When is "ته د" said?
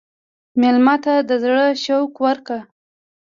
1.03-1.31